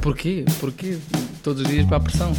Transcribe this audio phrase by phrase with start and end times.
[0.00, 0.44] Porquê?
[0.58, 0.98] Porquê
[1.42, 2.32] todos os dias para a pressão?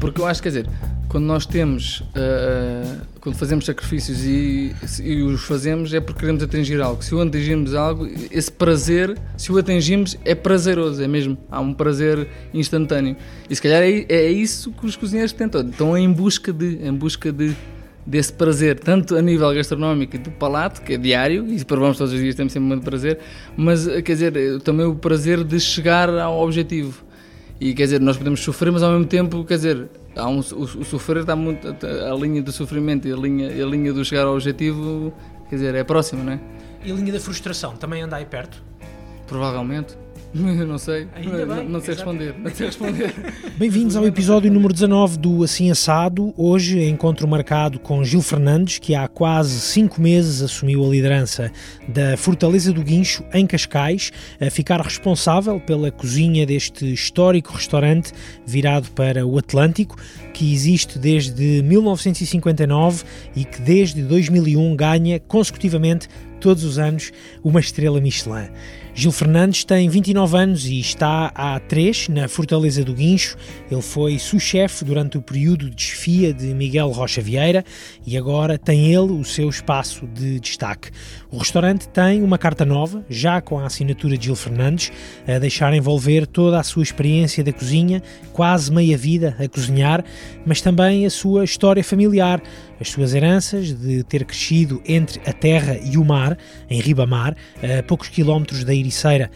[0.00, 0.68] Porque eu acho, quer dizer,
[1.08, 6.80] quando nós temos, uh, quando fazemos sacrifícios e, e, os fazemos é porque queremos atingir
[6.80, 7.04] algo.
[7.04, 11.36] Se o atingimos algo, esse prazer, se o atingimos, é prazeroso, é mesmo.
[11.50, 13.14] Há um prazer instantâneo.
[13.50, 15.60] E se calhar é, é isso que os cozinheiros tentam.
[15.68, 17.54] Estão em busca de, em busca de
[18.06, 22.12] desse prazer, tanto a nível gastronómico e do palato, que é diário, e provamos todos
[22.12, 23.18] os dias, temos sempre muito prazer,
[23.56, 27.04] mas quer dizer, também o prazer de chegar ao objetivo.
[27.60, 30.62] E quer dizer, nós podemos sofrer, mas ao mesmo tempo, quer dizer, há um, o,
[30.62, 31.68] o sofrer está muito.
[31.68, 35.12] A linha do sofrimento e a linha, a linha do chegar ao objetivo,
[35.48, 36.40] quer dizer, é próxima, não é?
[36.84, 38.60] E a linha da frustração também anda aí perto?
[39.28, 40.01] Provavelmente.
[40.66, 41.06] não sei.
[41.14, 42.34] Ainda não, bem, não sei responder.
[42.38, 43.14] Não sei responder.
[43.58, 46.32] Bem-vindos ao episódio número 19 do Assim Assado.
[46.38, 51.52] Hoje encontro marcado com Gil Fernandes, que há quase cinco meses assumiu a liderança
[51.86, 58.12] da Fortaleza do Guincho, em Cascais, a ficar responsável pela cozinha deste histórico restaurante
[58.46, 59.96] virado para o Atlântico,
[60.32, 63.04] que existe desde 1959
[63.36, 66.08] e que desde 2001 ganha consecutivamente
[66.40, 67.12] todos os anos
[67.44, 68.48] uma estrela Michelin.
[68.94, 73.38] Gil Fernandes tem 29 anos e está há 3 na Fortaleza do Guincho.
[73.70, 77.64] Ele foi sous-chefe durante o período de desfia de Miguel Rocha Vieira
[78.06, 80.90] e agora tem ele o seu espaço de destaque.
[81.30, 84.92] O restaurante tem uma carta nova, já com a assinatura de Gil Fernandes,
[85.26, 88.02] a deixar envolver toda a sua experiência da cozinha,
[88.34, 90.04] quase meia vida a cozinhar,
[90.44, 92.42] mas também a sua história familiar,
[92.78, 96.36] as suas heranças de ter crescido entre a terra e o mar,
[96.68, 99.30] em Ribamar, a poucos quilómetros da Ericeira.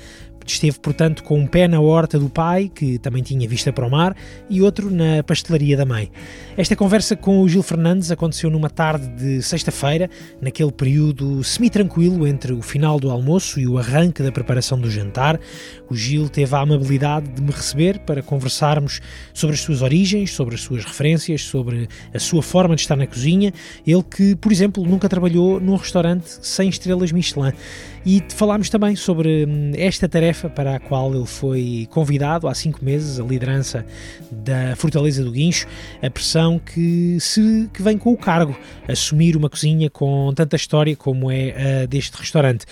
[0.46, 3.90] Esteve, portanto, com um pé na horta do pai, que também tinha vista para o
[3.90, 4.16] mar,
[4.48, 6.10] e outro na pastelaria da mãe.
[6.56, 10.08] Esta conversa com o Gil Fernandes aconteceu numa tarde de sexta-feira,
[10.40, 15.40] naquele período semi-tranquilo entre o final do almoço e o arranque da preparação do jantar.
[15.90, 19.00] O Gil teve a amabilidade de me receber para conversarmos
[19.34, 23.06] sobre as suas origens, sobre as suas referências, sobre a sua forma de estar na
[23.06, 23.52] cozinha.
[23.84, 27.52] Ele que, por exemplo, nunca trabalhou num restaurante sem estrelas Michelin.
[28.08, 32.84] E falámos também sobre hum, esta tarefa para a qual ele foi convidado há cinco
[32.84, 33.84] meses, a liderança
[34.30, 35.66] da Fortaleza do Guincho,
[36.00, 38.56] a pressão que, se, que vem com o cargo,
[38.86, 42.64] assumir uma cozinha com tanta história como é a deste restaurante.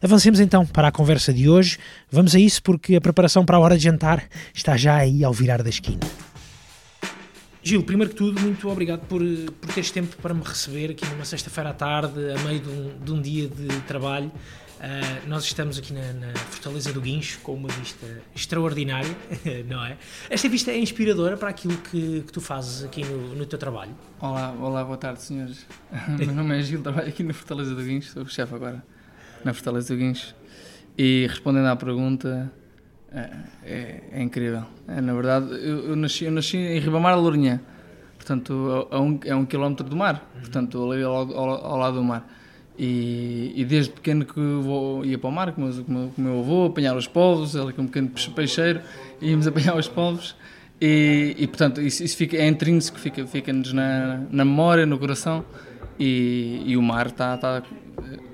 [0.00, 1.76] Avancemos então para a conversa de hoje.
[2.10, 4.24] Vamos a isso porque a preparação para a hora de jantar
[4.54, 6.00] está já aí ao virar da esquina.
[7.62, 9.20] Gil, primeiro que tudo, muito obrigado por,
[9.60, 13.04] por teres tempo para me receber aqui numa sexta-feira à tarde, a meio de um,
[13.04, 14.32] de um dia de trabalho.
[14.78, 19.10] Uh, nós estamos aqui na, na, Fortaleza do Guincho com uma vista extraordinária,
[19.68, 19.96] não é?
[20.30, 23.90] Esta vista é inspiradora para aquilo que, que tu fazes aqui no, no, teu trabalho.
[24.20, 25.66] Olá, olá, boa tarde, senhores.
[26.16, 28.80] Meu nome é Gil, trabalho aqui na Fortaleza do Guincho, sou o chefe agora
[29.44, 30.32] na Fortaleza do Guincho.
[30.96, 32.52] E respondendo à pergunta,
[33.12, 33.30] é,
[33.64, 34.62] é, é incrível.
[34.86, 37.60] É, na verdade, eu, eu, nasci, eu nasci em Ribamar da Lourinhã,
[38.16, 42.04] portanto, a um, é um quilómetro do mar, portanto, ali ao, ao, ao lado do
[42.04, 42.37] mar.
[42.78, 46.38] E, e, desde pequeno que vou, ia para o mar com meu, com o meu
[46.38, 48.80] avô, apanhar os polvos, ele que é um pequeno peixeiro,
[49.20, 50.36] íamos apanhar os polvos.
[50.80, 55.44] E, e portanto, isso, isso, fica, é intrínseco, fica-nos fica na, na memória, no coração.
[55.98, 57.62] E, e o mar está, está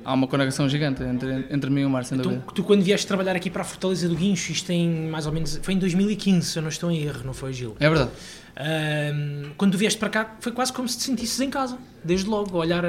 [0.04, 2.44] há uma conexão gigante entre, entre mim e o mar, sem dúvida.
[2.54, 5.58] Tu, quando vieste trabalhar aqui para a Fortaleza do Guincho, isto tem mais ou menos.
[5.62, 7.76] Foi em 2015, se eu não estou em erro, não foi, Gil?
[7.80, 8.10] É verdade.
[8.56, 12.28] Um, quando tu vieste para cá, foi quase como se te sentisses em casa, desde
[12.28, 12.56] logo.
[12.56, 12.84] Olhar.
[12.84, 12.88] A,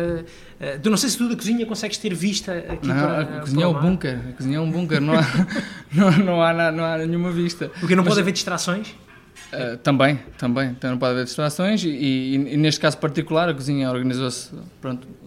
[0.60, 3.22] a, tu não sei se tu da cozinha consegues ter vista aqui não, para.
[3.22, 4.20] A cozinha é o bunker.
[4.30, 5.24] A cozinha é um bunker, não há,
[5.92, 7.70] não, não, há, não há nenhuma vista.
[7.80, 8.90] Porque não Mas, pode haver distrações?
[9.54, 10.70] Uh, também, também.
[10.70, 14.52] Então não pode haver distrações e, e, e neste caso particular a cozinha organizou-se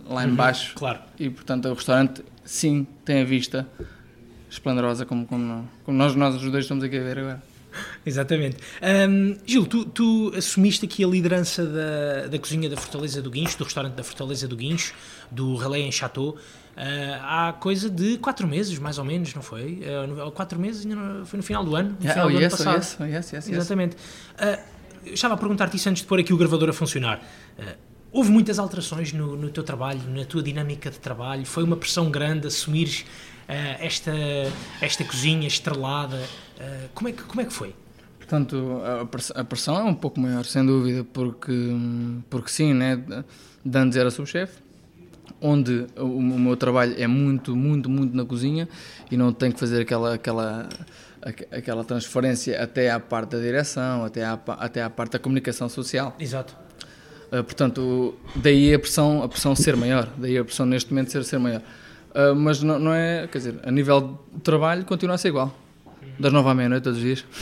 [0.09, 0.75] lá uhum, embaixo.
[0.75, 1.01] Claro.
[1.19, 3.69] E portanto o restaurante sim tem a vista
[4.51, 7.43] esplendorosa como, como, como nós, nós os dois estamos aqui a ver agora.
[8.05, 8.57] Exatamente.
[8.83, 13.59] Um, Gil, tu, tu, assumiste aqui a liderança da, da cozinha da Fortaleza do Guincho,
[13.59, 14.95] do restaurante da Fortaleza do Guincho,
[15.31, 16.37] do Relais em Chateau, uh,
[17.21, 19.83] há coisa de quatro meses, mais ou menos, não foi?
[20.17, 20.87] Uh, quatro meses,
[21.27, 23.03] foi no final do ano, no yeah, final oh, do yes, ano passado.
[23.03, 23.97] Oh, yes, oh, yes, Exatamente.
[23.97, 27.21] Uh, estava a perguntar-te isso antes de pôr aqui o gravador a funcionar.
[28.11, 31.45] Houve muitas alterações no, no, teu trabalho, na tua dinâmica de trabalho?
[31.45, 34.13] Foi uma pressão grande assumires uh, esta,
[34.81, 36.17] esta cozinha estrelada?
[36.17, 37.75] Uh, como, é que, como é que foi?
[38.19, 38.83] Portanto,
[39.35, 41.53] a pressão é um pouco maior, sem dúvida, porque,
[42.29, 43.03] porque sim, né?
[43.65, 44.59] de antes era subchefe,
[45.41, 48.69] onde o, o meu trabalho é muito, muito, muito na cozinha
[49.11, 50.69] e não tenho que fazer aquela, aquela,
[51.51, 56.15] aquela transferência até à parte da direção, até à, até à parte da comunicação social.
[56.19, 56.68] Exato.
[57.31, 61.25] Uh, portanto, daí a pressão, a pressão ser maior, daí a pressão neste momento ser,
[61.25, 61.61] ser maior.
[62.11, 65.55] Uh, mas não, não, é, quer dizer, a nível de trabalho continua a ser igual.
[66.19, 67.25] Das nove à meia-noite, todos os dias.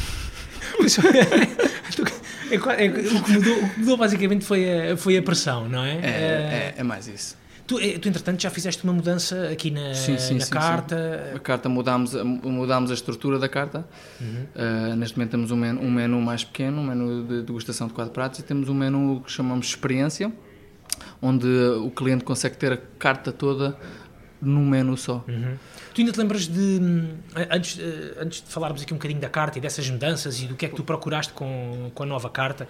[2.49, 5.85] É, é, o, que mudou, o que mudou basicamente foi a, foi a pressão, não
[5.85, 5.95] é?
[5.97, 7.37] É, é, é mais isso.
[7.67, 11.33] Tu, eh, tu, entretanto, já fizeste uma mudança aqui na, sim, sim, na sim, carta.
[11.35, 13.85] A carta mudámos, mudámos a estrutura da carta.
[14.21, 14.47] Uhum.
[14.55, 17.93] Uh, neste momento temos um menu, um menu mais pequeno, um menu de degustação de
[17.93, 20.33] quatro pratos, e temos um menu que chamamos experiência,
[21.21, 23.77] onde o cliente consegue ter a carta toda
[24.41, 25.25] num menu só.
[25.27, 25.57] Uhum.
[25.95, 27.09] Tu ainda te lembras de, hum,
[27.51, 30.55] antes, eh, antes de falarmos aqui um bocadinho da carta e dessas mudanças e do
[30.55, 32.69] que é que tu procuraste com, com a nova carta,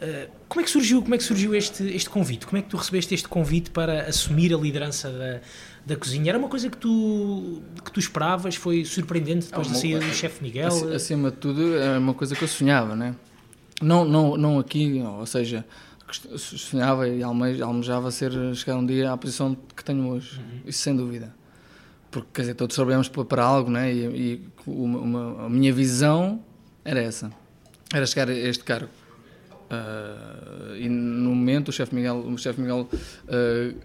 [0.00, 2.46] eh, como é que surgiu, como é que surgiu este, este convite?
[2.46, 5.40] Como é que tu recebeste este convite para assumir a liderança da,
[5.84, 6.30] da cozinha?
[6.30, 8.56] Era uma coisa que tu, que tu esperavas?
[8.56, 10.94] Foi surpreendente depois é da saída do chefe Miguel?
[10.94, 13.14] Acima de tudo, é uma coisa que eu sonhava, né?
[13.80, 15.64] Não, não, não aqui, ou seja,
[16.36, 20.60] sonhava e almejava ser, chegar um dia à posição que tenho hoje, uhum.
[20.66, 21.34] isso sem dúvida
[22.16, 23.92] porque quer dizer, todos trabalhamos para algo, né?
[23.92, 26.40] e, e uma, uma, a minha visão
[26.82, 27.30] era essa,
[27.92, 28.88] era chegar a este cargo.
[29.66, 33.76] Uh, e no momento o chefe Miguel, o chefe Miguel uh,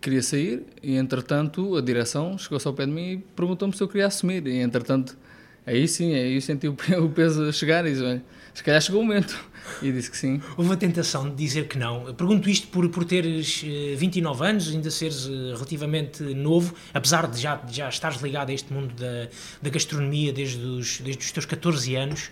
[0.00, 3.86] queria sair e entretanto a direção chegou-se ao pé de mim e perguntou-me se eu
[3.86, 5.16] queria assumir e entretanto
[5.64, 8.22] aí sim, aí eu senti o peso chegar e disse,
[8.56, 9.38] se calhar chegou o momento
[9.82, 10.40] e disse que sim.
[10.56, 12.14] Houve a tentação de dizer que não.
[12.14, 13.62] Pergunto isto por, por teres
[13.96, 18.48] 29 eh, anos, ainda seres eh, relativamente novo, apesar de já, de já estares ligado
[18.48, 19.28] a este mundo da,
[19.60, 22.30] da gastronomia desde os, desde os teus 14 anos.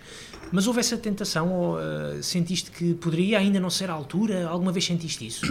[0.53, 4.47] Mas houve essa tentação ou uh, sentiste que poderia ainda não ser a altura?
[4.47, 5.45] Alguma vez sentiste isso?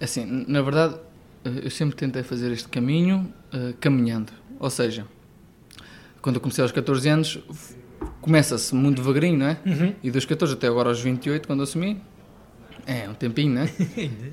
[0.00, 0.96] Assim, na verdade,
[1.44, 4.32] eu sempre tentei fazer este caminho uh, caminhando.
[4.58, 5.06] Ou seja,
[6.22, 7.38] quando eu comecei aos 14 anos,
[8.20, 9.58] começa-se muito devagarinho, não é?
[9.66, 9.94] Uhum.
[10.02, 12.00] E dos 14 até agora aos 28, quando assumi,
[12.86, 13.70] é um tempinho, não é?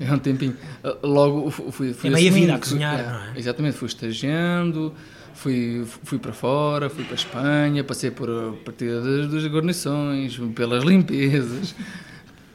[0.00, 0.56] é um tempinho.
[1.02, 3.38] Logo fui, fui É meia vida a cozinhar, fui, é, não é?
[3.38, 4.94] Exatamente, fui estagiando,
[5.34, 10.38] fui, fui para fora, fui para a Espanha, passei por a partida das, das guarnições,
[10.54, 11.74] pelas limpezas,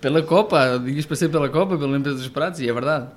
[0.01, 3.07] pela Copa, dias passei pela Copa, pela limpeza dos pratos, e é verdade.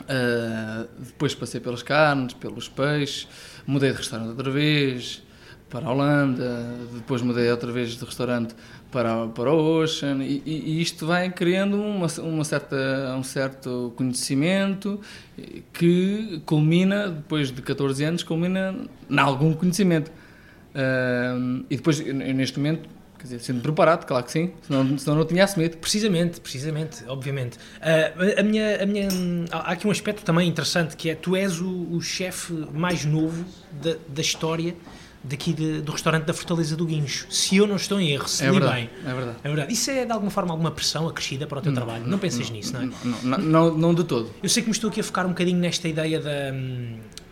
[0.00, 3.28] Uh, depois passei pelas carnes, pelos peixes,
[3.66, 5.22] mudei de restaurante outra vez,
[5.68, 8.54] para a Holanda, depois mudei outra vez de restaurante
[8.90, 12.76] para, para o Ocean, e, e isto vai criando uma, uma certa,
[13.16, 15.00] um certo conhecimento
[15.72, 18.74] que culmina, depois de 14 anos, culmina
[19.08, 20.10] em algum conhecimento.
[20.70, 22.88] Uh, e depois, neste momento,
[23.20, 25.76] Quer dizer, sendo preparado, claro que sim, senão, senão não tinha assumido.
[25.76, 27.58] Precisamente, precisamente, obviamente.
[27.58, 29.08] Uh, a minha, a minha,
[29.52, 33.44] há aqui um aspecto também interessante que é tu és o, o chefe mais novo
[33.72, 34.74] da, da história
[35.22, 37.26] daqui de, do restaurante da Fortaleza do Guincho.
[37.30, 38.90] Se eu não estou em erro, se é verdade, bem.
[39.04, 39.38] É verdade.
[39.42, 39.72] É verdade.
[39.72, 42.04] Isso é de alguma forma alguma pressão acrescida para o teu não, trabalho?
[42.04, 42.90] Não, não pensas não, nisso, não é?
[43.04, 44.30] Não, não, não, de todo.
[44.42, 46.52] Eu sei que me estou aqui a focar um bocadinho nesta ideia da,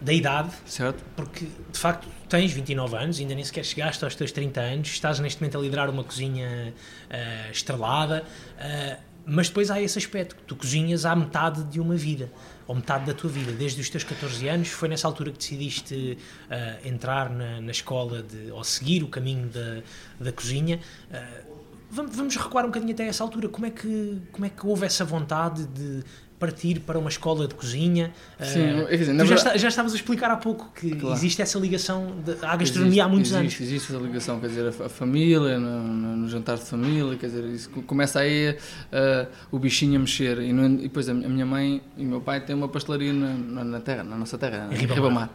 [0.01, 0.51] da idade.
[0.67, 1.03] Certo.
[1.17, 5.19] Porque, de facto, tens 29 anos, ainda nem sequer chegaste aos teus 30 anos, estás
[5.19, 6.75] neste momento a liderar uma cozinha
[7.11, 8.23] uh, estrelada,
[8.59, 12.31] uh, mas depois há esse aspecto, que tu cozinhas à metade de uma vida
[12.69, 16.19] ou metade da tua vida, desde os teus 14 anos, foi nessa altura que decidiste
[16.51, 19.83] uh, entrar na, na, escola de, ou seguir o caminho da,
[20.21, 20.79] da cozinha.
[21.11, 21.59] Uh,
[21.91, 23.49] vamos, vamos recuar um bocadinho até essa altura.
[23.49, 26.05] Como é que, como é que houve essa vontade de
[26.39, 28.13] partir para uma escola de cozinha.
[28.41, 31.17] Sim, uh, dizer, já, está, já, estavas a explicar há pouco que claro.
[31.17, 33.61] existe essa ligação de, à gastronomia existe, há muitos existe, anos.
[33.61, 37.27] Existe essa ligação, quer dizer, a, a família, no, no, no, jantar de família, quer
[37.27, 40.39] dizer, isso começa aí uh, o bichinho a mexer.
[40.41, 43.65] E, no, e, depois a minha mãe e o meu pai têm uma pastelaria na,
[43.65, 45.31] na terra, na nossa terra, em Ribamar.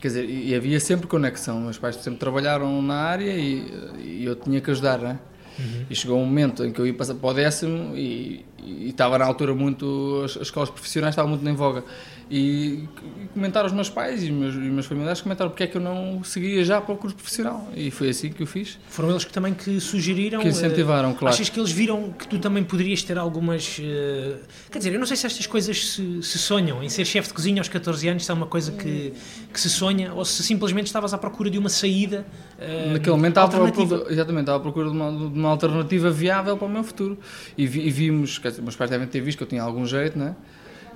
[0.00, 1.60] Quer dizer, e, e havia sempre conexão.
[1.60, 5.18] Meus pais sempre trabalharam na área e, e eu tinha que ajudar, não é?
[5.58, 5.86] Uhum.
[5.90, 9.18] E chegou um momento em que eu ia passar para o décimo e, e estava
[9.18, 10.22] na altura muito.
[10.24, 11.84] As, as escolas profissionais estavam muito em voga.
[12.30, 12.86] E,
[13.22, 15.80] e comentaram os meus pais e meus, e meus familiares comentaram porque é que eu
[15.80, 17.68] não seguia já para o curso profissional.
[17.74, 18.78] E foi assim que eu fiz.
[18.88, 20.40] Foram eles que também que sugeriram.
[20.40, 21.34] Que incentivaram, uh, claro.
[21.34, 23.78] Achas que eles viram que tu também poderias ter algumas.
[23.78, 24.38] Uh,
[24.70, 26.82] quer dizer, eu não sei se estas coisas se, se sonham.
[26.84, 29.12] Em ser chefe de cozinha aos 14 anos, se é uma coisa que,
[29.52, 32.24] que se sonha ou se simplesmente estavas à procura de uma saída.
[32.58, 36.10] Uh, Naquele momento estava à procura, exatamente, estava à procura de uma, de uma alternativa
[36.12, 37.18] viável para o meu futuro.
[37.58, 39.84] E, vi, e vimos, quer dizer, meus pais devem ter visto que eu tinha algum
[39.84, 40.36] jeito, não é?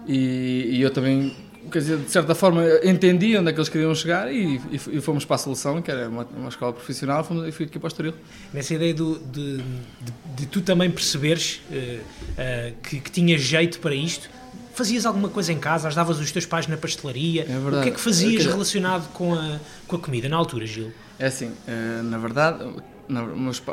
[0.07, 1.35] E, e, eu também,
[1.71, 5.25] quer dizer, de certa forma, entendi onde é que eles queriam chegar e, e, fomos
[5.25, 7.89] para a solução, que era uma, uma escola profissional, fomos, e fui aqui para o
[7.89, 8.15] Estoril.
[8.53, 13.81] Nessa ideia do, de, de, de, tu também perceberes uh, uh, que, que tinhas jeito
[13.81, 14.29] para isto,
[14.75, 17.43] fazias alguma coisa em casa, ajudavas os teus pais na pastelaria?
[17.43, 17.77] É verdade.
[17.77, 20.93] O que é que fazias relacionado com a, com a comida na altura, Gil?
[21.19, 22.65] É assim, uh, na verdade,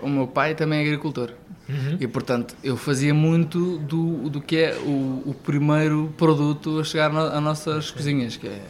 [0.01, 1.31] o meu pai também é agricultor.
[1.69, 1.97] Uhum.
[1.99, 7.15] E portanto eu fazia muito do, do que é o, o primeiro produto a chegar
[7.15, 8.61] às nossas cozinhas, que é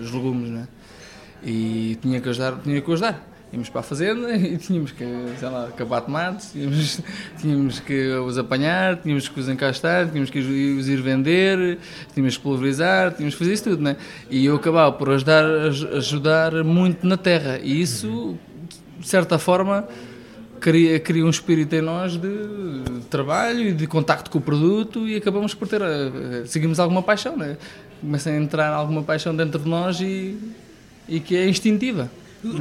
[0.00, 0.68] os legumes, né?
[1.42, 3.22] E tinha que ajudar, tinha que ajudar.
[3.52, 5.04] íamos para a fazenda e tínhamos que,
[5.38, 7.00] sei lá, acabar tomates, tínhamos,
[7.38, 11.78] tínhamos que os apanhar, tínhamos que os encastar, tínhamos que os ir vender,
[12.14, 13.96] tínhamos que pulverizar, tínhamos que fazer isso tudo, né?
[14.30, 18.36] E eu acabava por ajudar, ajudar muito na terra e isso,
[19.06, 19.86] de certa forma,
[20.58, 22.28] cria, cria um espírito em nós de,
[23.08, 27.36] trabalho e de contacto com o produto e acabamos por ter, eh, seguimos alguma paixão,
[27.36, 27.56] né?
[28.00, 30.36] Começa a entrar alguma paixão dentro de nós e,
[31.08, 32.10] e que é instintiva.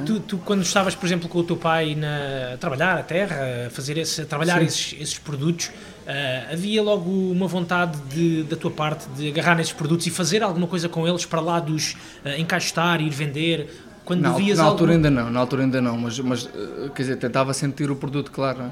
[0.06, 3.66] Tu, tu, quando estavas, por exemplo, com o teu pai na, a trabalhar a terra,
[3.66, 8.56] a fazer esse, a trabalhar esses, esses, produtos, uh, havia logo uma vontade de, da
[8.56, 11.94] tua parte de agarrar nesses produtos e fazer alguma coisa com eles para lá dos
[12.24, 13.68] uh, encaixotar, ir vender?
[14.06, 17.02] Quando não, vias na altura ainda não, na altura ainda não, mas, mas uh, quer
[17.02, 18.72] dizer, tentava sentir o produto, claro,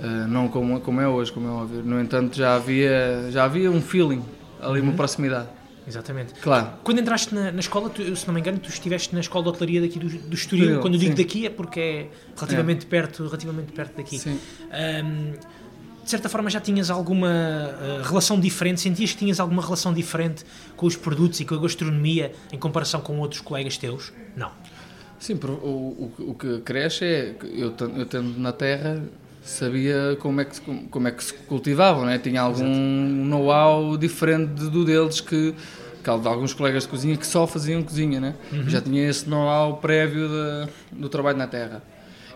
[0.00, 1.82] uh, não como, como é hoje, como é óbvio.
[1.82, 4.22] No entanto, já havia, já havia um feeling
[4.60, 4.86] ali, uhum.
[4.86, 5.48] uma proximidade.
[5.86, 6.34] Exatamente.
[6.34, 6.68] Claro.
[6.84, 9.48] Quando entraste na, na escola, tu, se não me engano, tu estiveste na escola de
[9.48, 10.80] hotelaria daqui do, do Estoril.
[10.80, 11.22] Quando eu digo sim.
[11.22, 12.88] daqui é porque é relativamente, é.
[12.88, 14.18] Perto, relativamente perto daqui.
[14.18, 14.38] Sim.
[14.70, 15.32] Um,
[16.08, 18.80] de certa forma já tinhas alguma uh, relação diferente?
[18.80, 20.42] Sentias que tinhas alguma relação diferente
[20.74, 24.10] com os produtos e com a gastronomia em comparação com outros colegas teus?
[24.34, 24.50] Não.
[25.20, 29.02] Sim, o, o, o que cresce é, eu, eu tendo na terra,
[29.42, 30.58] sabia como é que,
[30.90, 32.18] como é que se cultivavam, né?
[32.18, 32.64] tinha algum
[33.26, 35.54] know-how diferente do deles que,
[36.02, 38.34] que alguns colegas de cozinha que só faziam cozinha, né?
[38.50, 38.66] Uhum.
[38.66, 41.82] já tinha esse know-how prévio de, do trabalho na terra.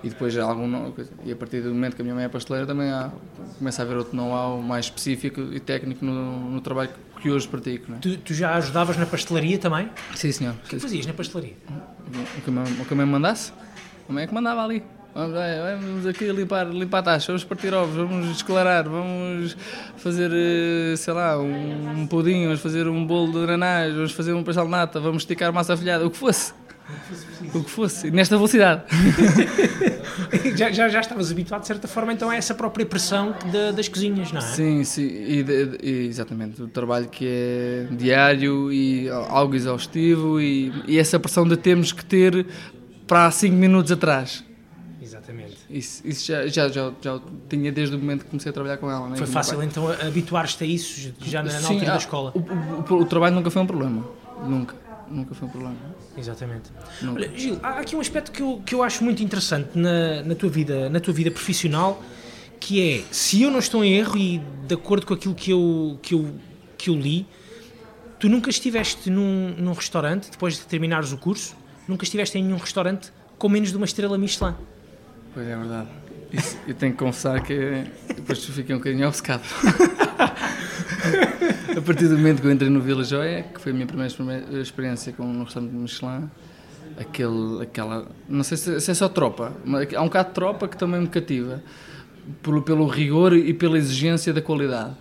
[0.03, 0.93] E depois algum
[1.25, 3.11] e a partir do momento que a minha mãe é pasteleira também há,
[3.59, 6.91] começa a haver outro know-how mais específico e técnico no, no trabalho
[7.21, 7.91] que hoje pratico.
[7.93, 7.99] Né?
[8.03, 9.89] Tu, tu, já ajudavas na pastelaria também?
[10.15, 10.55] Sim, senhor.
[10.65, 11.55] O que fazias na pastelaria?
[12.39, 13.53] O que a mãe me mandasse?
[14.09, 14.83] A mãe é que mandava ali.
[15.15, 19.55] Vamos, vamos aqui limpar, limpar a taxa, vamos partir ovos, vamos desclarar, vamos
[19.99, 24.33] fazer, eh, sei lá, um, um pudim, vamos fazer um bolo de granais, vamos fazer
[24.33, 26.55] um pastel de nata, vamos esticar massa folhada, o que fosse.
[27.55, 28.83] O que fosse, nesta velocidade.
[30.57, 33.89] já, já, já estavas habituado, de certa forma, então a essa própria pressão de, das
[33.89, 34.45] cozinhas, não é?
[34.45, 36.63] Sim, sim, e, de, e, exatamente.
[36.63, 42.05] O trabalho que é diário e algo exaustivo e, e essa pressão de termos que
[42.05, 42.47] ter
[43.07, 44.45] para 5 minutos atrás.
[45.03, 45.59] Exatamente.
[45.69, 48.91] Isso, isso já, já, já, já tinha desde o momento que comecei a trabalhar com
[48.91, 49.09] ela.
[49.09, 49.17] Né?
[49.17, 52.33] Foi fácil então habituar-te a isso já na, na Sim, altura da escola?
[52.35, 54.05] O, o, o, trabalho nunca foi um problema.
[54.47, 54.75] Nunca.
[55.13, 55.77] Nunca foi um problema.
[56.17, 56.71] Exatamente.
[57.05, 60.35] Olha, Gil, há aqui um aspecto que eu, que eu acho muito interessante na, na,
[60.35, 62.03] tua vida, na tua vida profissional,
[62.59, 65.99] que é, se eu não estou em erro e de acordo com aquilo que eu,
[66.01, 66.35] que eu,
[66.79, 67.27] que eu li,
[68.19, 71.55] tu nunca estiveste num, num restaurante, depois de terminares o curso,
[71.87, 74.55] nunca estiveste em nenhum restaurante com menos de uma estrela Michelin.
[75.35, 75.89] Pois é verdade.
[76.33, 79.43] Isso, eu tenho que confessar que depois fiquei um bocadinho obcecado.
[81.77, 84.13] a partir do momento que eu entrei no Vila Joia, que foi a minha primeira
[84.61, 86.31] experiência com um restaurante de Michelin,
[86.99, 88.07] aquele, aquela.
[88.29, 91.01] Não sei se, se, é só tropa, mas há um bocado de tropa que também
[91.01, 91.63] me cativa,
[92.43, 94.95] pelo, pelo rigor e pela exigência da qualidade.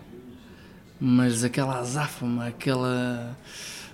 [0.99, 3.35] Mas aquela azáfama, aquela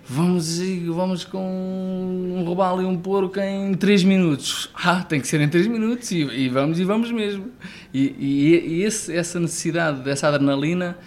[0.08, 4.70] vamos, vamos com roubar ali um porco em 3 minutos.
[4.76, 7.52] Ah, tem que ser em 3 minutos e, e, vamos e vamos mesmo.
[7.94, 10.98] E, e, e esse, essa necessidade dessa adrenalina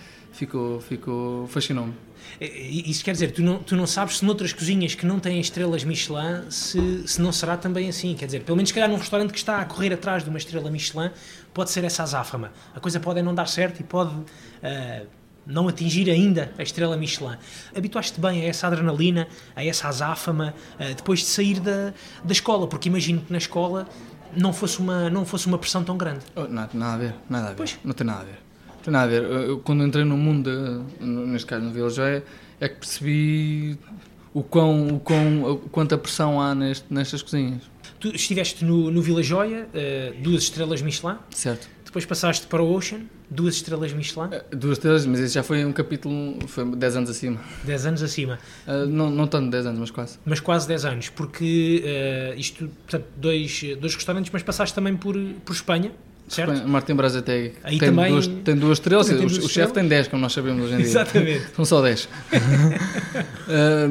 [0.40, 1.94] ficou, ficou fascinou-me.
[2.40, 5.84] Isso quer dizer, tu não, tu não sabes se noutras cozinhas que não têm estrelas
[5.84, 8.14] Michelin, se, se não será também assim.
[8.14, 10.38] Quer dizer, pelo menos se calhar num restaurante que está a correr atrás de uma
[10.38, 11.10] estrela Michelin,
[11.52, 12.52] pode ser essa azáfama.
[12.74, 15.06] A coisa pode não dar certo e pode uh,
[15.46, 17.36] não atingir ainda a estrela Michelin.
[17.76, 21.92] Habituaste bem a essa adrenalina, a essa azáfama, uh, depois de sair da,
[22.24, 23.86] da escola, porque imagino que na escola
[24.34, 26.24] não fosse uma, não fosse uma pressão tão grande.
[26.34, 27.56] Oh, nada, nada a ver, nada a ver.
[27.56, 27.78] Pois.
[27.84, 28.49] Não tem nada a ver.
[28.82, 29.22] Tem nada a ver.
[29.22, 32.24] Eu, quando entrei no mundo, neste caso no Vila Joia,
[32.60, 33.78] é que percebi
[34.32, 37.62] o quão, o quão, quanta pressão há neste, nestas cozinhas.
[37.98, 41.16] Tu estiveste no, no Vila Joia, uh, duas estrelas Michelin.
[41.30, 41.68] Certo.
[41.84, 44.28] Depois passaste para o Ocean, duas estrelas Michelin.
[44.28, 47.40] Uh, duas estrelas, mas esse já foi um capítulo, foi 10 anos acima.
[47.64, 48.38] 10 anos acima.
[48.66, 50.18] Uh, não, não tanto 10 anos, mas quase.
[50.24, 51.84] Mas quase 10 anos, porque
[52.36, 55.92] isto, portanto, dois, dois restaurantes, mas passaste também por, por Espanha,
[56.30, 56.68] certo?
[56.68, 60.08] Martin Brazategui tem, também, duas, tem duas estrelas, tem duas o, o chefe tem 10,
[60.08, 60.86] como nós sabemos hoje em dia.
[60.86, 61.46] Exatamente.
[61.54, 62.04] São só 10.
[62.04, 62.08] uh,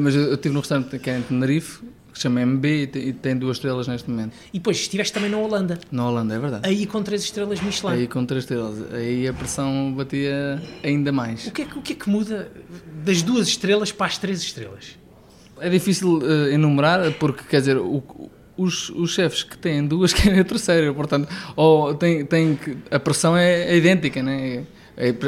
[0.00, 1.80] mas eu, estive num restaurante que é em Tenerife,
[2.12, 4.32] que se chama MB e tem duas estrelas neste momento.
[4.52, 5.78] E depois estiveste também na Holanda.
[5.92, 6.68] Na Holanda, é verdade.
[6.68, 7.92] Aí com três estrelas Michelin.
[7.92, 8.92] Aí com três estrelas.
[8.92, 11.46] Aí a pressão batia ainda mais.
[11.46, 12.50] O que é, o que, é que muda
[13.04, 14.98] das duas estrelas para as três estrelas?
[15.60, 18.02] É difícil uh, enumerar, porque, quer dizer, o,
[18.62, 22.98] os, os chefes que têm duas querem a terceira, portanto, ou tem, tem que, a
[22.98, 24.64] pressão é, é idêntica, né?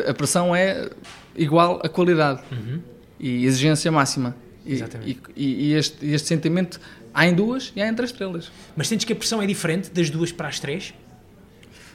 [0.06, 0.90] a pressão é
[1.34, 2.80] igual à qualidade uhum.
[3.18, 4.36] e exigência máxima.
[4.64, 5.18] Exatamente.
[5.34, 6.78] E, e, e este, este sentimento
[7.14, 8.50] Há em duas e há em três estrelas.
[8.74, 10.94] Mas sentes que a pressão é diferente das duas para as três?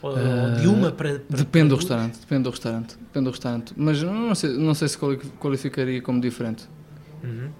[0.00, 0.14] Ou
[0.60, 3.72] de uma para, para Depende do restaurante, depende do restaurante, depende do restaurante.
[3.76, 6.68] Mas não sei, não sei se quali- qualificaria como diferente.
[7.24, 7.50] Uhum.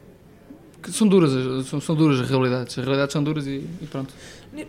[0.92, 2.78] São duras, as- são, são duras as realidades.
[2.78, 4.12] As realidades são duras e, e pronto.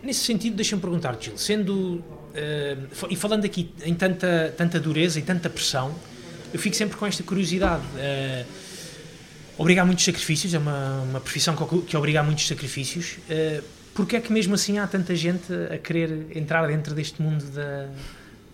[0.02, 2.02] Nesse sentido, deixa-me perguntar, Gil, sendo
[2.34, 5.94] eh, fa- e falando aqui em tanta, tanta dureza e tanta pressão,
[6.52, 7.82] eu fico sempre com esta curiosidade.
[7.96, 8.44] eh,
[9.58, 13.18] obriga a muitos sacrifícios, é uma, uma profissão que, que obriga a muitos sacrifícios.
[13.28, 13.62] Uh,
[13.92, 17.88] Porquê é que mesmo assim há tanta gente a querer entrar dentro deste mundo da,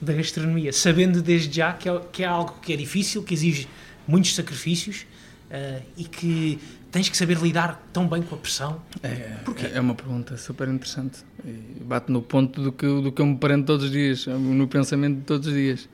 [0.00, 3.68] da gastronomia, sabendo desde já que é, que é algo que é difícil, que exige
[4.08, 5.04] muitos sacrifícios
[5.50, 6.58] eh, e que
[6.96, 8.80] tens que saber lidar tão bem com a pressão?
[9.02, 9.66] É, Porquê?
[9.66, 11.18] é uma pergunta super interessante.
[11.44, 14.66] E bate no ponto do que, do que eu me prendo todos os dias, no
[14.66, 15.90] pensamento de todos os dias.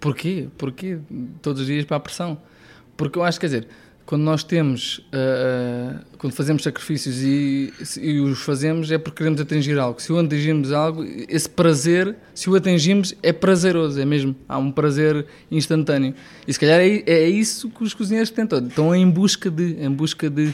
[0.00, 0.48] Porquê?
[0.56, 0.98] Porquê
[1.42, 2.40] todos os dias para a pressão?
[2.96, 3.68] Porque eu acho, quer dizer,
[4.10, 9.78] quando nós temos, ah, quando fazemos sacrifícios e, e os fazemos é porque queremos atingir
[9.78, 10.02] algo.
[10.02, 14.34] Se o atingirmos algo, esse prazer, se o atingimos, é prazeroso, é mesmo.
[14.48, 16.12] Há um prazer instantâneo.
[16.44, 18.58] E se calhar é, é isso que os cozinheiros tentam.
[18.66, 20.52] Estão em busca de, em busca de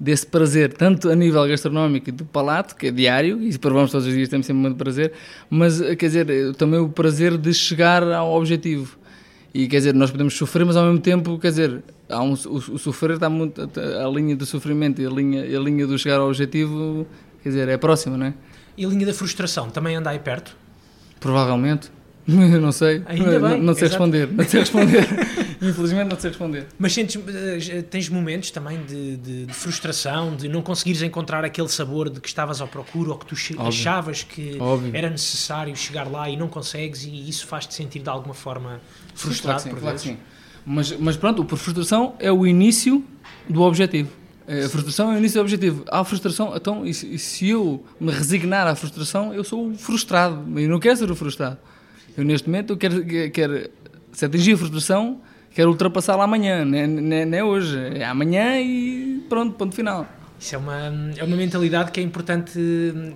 [0.00, 4.06] desse prazer, tanto a nível gastronómico e do palato, que é diário, e provamos todos
[4.06, 5.12] os dias, temos sempre muito prazer,
[5.48, 8.98] mas quer dizer, também o prazer de chegar ao objetivo.
[9.58, 12.56] E quer dizer, nós podemos sofrer, mas ao mesmo tempo, quer dizer, há um, o,
[12.56, 13.62] o sofrer está muito.
[13.62, 17.06] A linha do sofrimento e a linha, a linha do chegar ao objetivo,
[17.42, 18.34] quer dizer, é próxima, não é?
[18.76, 20.54] E a linha da frustração também anda aí perto?
[21.18, 21.90] Provavelmente.
[22.28, 23.02] Não sei.
[23.06, 24.02] Ainda não, bem, não sei exato.
[24.02, 24.28] responder.
[24.32, 25.06] Não sei responder.
[25.62, 26.66] Infelizmente não sei responder.
[26.76, 27.16] Mas sentes,
[27.70, 32.20] eh, tens momentos também de, de- de frustração, de não conseguires encontrar aquele sabor de
[32.20, 33.68] que estavas à procura ou que tu Óbvio.
[33.68, 34.90] achavas que Óbvio.
[34.92, 38.80] era necessário chegar lá e não consegues e isso faz-te sentir de alguma forma
[39.16, 40.12] Sim, frustrado claro sim, por claro vezes?
[40.12, 40.18] sim.
[40.64, 43.04] Mas, mas pronto, por frustração é o início
[43.48, 44.10] do objetivo.
[44.48, 45.84] É, A frustração é o início do objetivo.
[45.90, 50.44] Há frustração, então, e se, eu me resignar à frustração, eu sou frustrado.
[50.58, 51.58] Eu não quero ser o frustrado.
[52.16, 53.70] Eu, neste momento, eu quero, quero
[54.12, 55.20] se atingir a frustração,
[55.52, 57.76] quero ultrapassá-la amanhã, não é, não é- não é hoje.
[57.94, 60.06] É amanhã e pronto, ponto final.
[60.38, 60.76] Isso é uma,
[61.16, 62.52] é uma mentalidade que é importante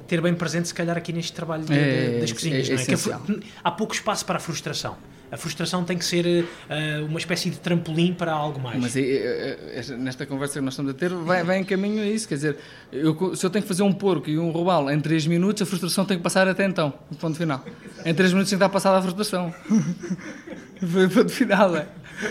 [0.09, 2.69] ter bem presente, se calhar, aqui neste trabalho de- É, das cozinhas.
[2.69, 2.83] é não é?
[2.83, 3.23] Essencial.
[3.63, 4.97] há pouco espaço para a frustração.
[5.31, 8.81] A frustração tem que ser eh, uma espécie de trampolim para algo mais.
[8.81, 9.57] Mas é-
[9.99, 12.27] nesta conversa que nós estamos a ter, vai, vai em caminho a isso.
[12.29, 12.57] Quer dizer,
[12.93, 15.67] eu, se eu tenho que fazer um porco e um robalo em 3 minutos, a
[15.67, 17.65] frustração tem que passar até então, no ponto final.
[18.05, 19.55] Em 3 minutos tem que estar passada a frustração.
[20.81, 21.87] Foi o ponto final, é.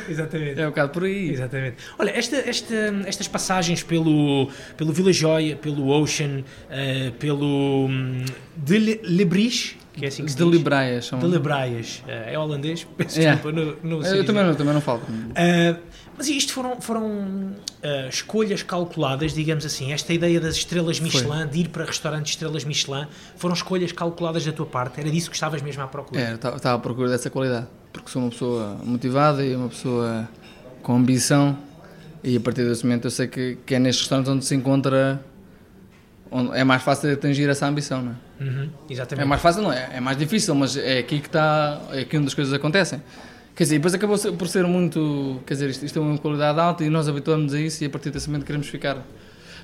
[0.08, 0.60] Exatamente.
[0.60, 1.32] É um bocado por aí.
[1.32, 1.78] Exatamente.
[1.98, 8.24] Olha, esta, esta, estas passagens pelo, pelo Vila Joia, pelo Ocean, eh, pelo hum,
[8.56, 10.54] de Le, Lebris, que é assim que se De diz.
[10.54, 11.20] Libraias são.
[11.20, 12.02] De Lebraias.
[12.08, 13.34] Eh, é holandês, peço É.
[13.34, 15.00] desculpa, não, não sei Eu também não, também não falo.
[15.00, 15.80] Uh,
[16.18, 19.92] mas isto foram, foram uh, escolhas calculadas, digamos assim.
[19.94, 24.52] Esta ideia das estrelas Michelin, de ir para restaurantes estrelas Michelin, foram escolhas calculadas da
[24.52, 25.00] tua parte.
[25.00, 26.20] Era disso que estavas mesmo à procura.
[26.22, 27.68] É, estava à procura dessa qualidade.
[27.94, 30.28] Porque sou uma pessoa motivada e uma pessoa
[30.82, 31.58] com ambição.
[32.24, 35.24] E a partir desse momento eu sei que, que é nestes restaurantes onde se encontra.
[36.32, 38.29] Onde é mais fácil de atingir essa ambição, não é?
[38.39, 39.28] Uhum, É exatamente.
[39.28, 39.89] mais fácil, não é?
[39.95, 41.82] É mais difícil, mas é aqui que está.
[41.91, 43.02] É aqui onde as coisas acontecem.
[43.56, 45.41] Quer dizer, depois acabou por ser muito.
[45.45, 47.89] Quer dizer, isto, isto é uma qualidade alta e nós habituamos a isso e a
[47.89, 48.97] partir desse momento queremos ficar.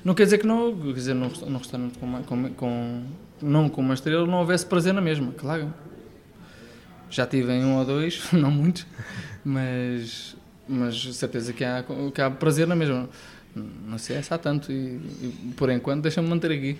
[0.04, 3.02] Não quer dizer que não, quer dizer, num restaurante com, uma- com, com-
[3.42, 5.72] não com uma estrela não houvesse prazer na mesma, claro.
[7.10, 8.86] Já tive em um ou dois, não muitos,
[9.44, 10.36] mas,
[10.68, 11.82] mas certeza que há,
[12.14, 13.08] que há prazer na mesma.
[13.56, 14.74] Não sei se há tanto e,
[15.22, 16.76] e por enquanto deixa-me manter aqui.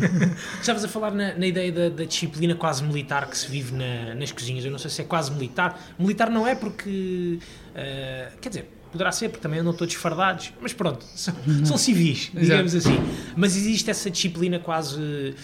[0.60, 4.14] Estavas a falar na, na ideia da, da disciplina quase militar que se vive na-
[4.14, 4.64] nas cozinhas.
[4.64, 5.80] Eu não sei se é quase militar.
[5.98, 7.38] Militar não é porque.
[7.70, 12.30] uh, quer dizer, poderá ser porque também andam todos fardados, mas pronto, são, são civis,
[12.34, 12.98] digamos assim.
[13.34, 15.34] Mas existe essa disciplina quase,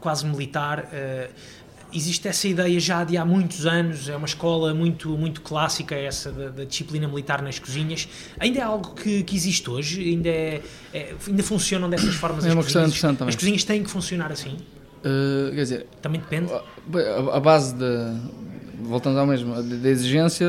[0.00, 0.84] quase militar.
[0.92, 1.56] uh,
[1.96, 6.30] existe essa ideia já de há muitos anos, é uma escola muito, muito clássica essa
[6.30, 8.08] da, da disciplina militar nas cozinhas.
[8.38, 10.02] Ainda é algo que, que existe hoje?
[10.02, 12.98] Ainda, é, é- ainda funcionam dessas formas É as uma questão cozinhas?
[12.98, 13.30] interessante também.
[13.30, 14.56] As cozinhas têm que funcionar assim?
[15.04, 16.52] Uh, quer dizer, Também depende.
[16.52, 18.14] A, a base da.
[18.82, 20.46] Voltando ao mesmo, da da exigência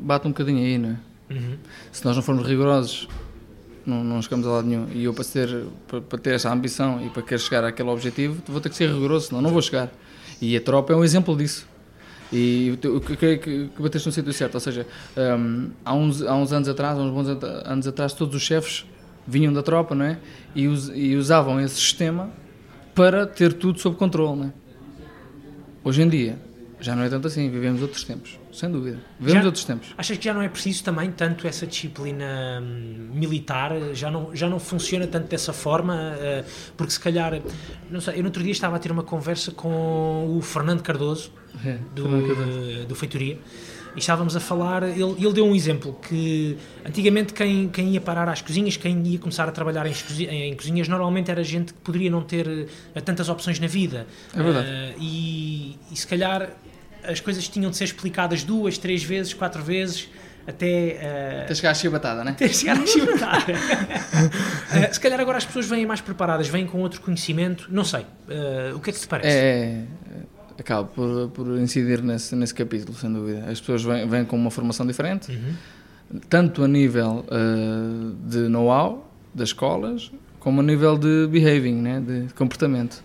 [0.00, 0.96] bate um bocadinho aí, não é?
[1.34, 1.56] Uhum.
[1.90, 3.08] Se nós não formos rigorosos,
[3.84, 4.86] não, não chegamos a lado nenhum.
[4.92, 8.42] E eu, para ter, para, para ter essa ambição e para querer chegar àquele objetivo,
[8.46, 9.90] vou ter que ser rigoroso, senão não vou chegar.
[10.40, 11.66] E a tropa é um exemplo disso.
[12.32, 14.86] E eu creio que, bateste no sítio certo, ou seja,
[15.38, 18.42] hum, há, uns, há uns anos atrás, há uns bons an- anos atrás, todos os
[18.42, 18.84] chefes
[19.26, 20.18] vinham da tropa, não é?
[20.54, 22.28] E, us- e usavam esse sistema
[22.94, 24.52] para ter tudo sob controle, não é?
[25.84, 26.38] Hoje em dia,
[26.78, 28.98] Já não é tanto assim, vivemos outros tempos, sem dúvida.
[29.20, 29.88] Vivemos Já- outros tempos.
[29.98, 33.72] Achas que já não é preciso também tanto essa disciplina hum, militar?
[33.94, 36.14] Já não, já não funciona tanto dessa forma?
[36.18, 36.44] eh,
[36.76, 37.40] porque se calhar,
[37.90, 41.30] não sei, eu no outro dia estava a ter uma conversa com o Fernando Cardoso,
[41.64, 42.86] É, do, Fernando Cardoso.
[42.86, 43.38] do Feitoria,
[43.94, 48.28] e estávamos a falar, ele, ele deu um exemplo, que antigamente quem, quem ia parar
[48.28, 49.92] às cozinhas, quem ia começar a trabalhar em,
[50.50, 54.06] em cozinhas, normalmente era gente que poderia não ter eh, tantas opções na vida.
[54.34, 54.66] É verdade.
[54.68, 56.50] Eh, e, e se calhar
[57.08, 60.08] as coisas tinham de ser explicadas duas, três vezes, quatro vezes,
[60.46, 60.66] até...
[61.00, 62.30] eh, Até chegar a chibatada, né?
[62.32, 63.44] até chegar à chibatada.
[64.74, 68.04] Eh, se calhar agora as pessoas vêm mais preparadas, vêm com outro conhecimento, não sei.
[68.28, 69.28] Eh, o que é que te parece?
[69.28, 73.44] É, é, acaba por, por incidir nesse, nesse capítulo, sem dúvida.
[73.50, 76.18] As pessoas vêm, vêm com uma formação diferente, Uhum.
[76.28, 82.00] tanto a nível eh, de know-how das escolas, como a nível de behaving, né?
[82.00, 83.02] de comportamento.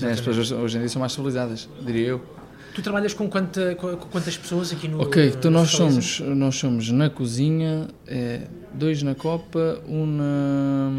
[0.00, 2.35] Né, As pessoas hoje- hoje em dia são mais civilizadas, diria eu.
[2.76, 6.56] Tu trabalhas com, quanta, com quantas pessoas aqui no Ok, então no nós somos, nós
[6.56, 8.42] somos na cozinha, é,
[8.74, 10.90] dois na copa, um, na,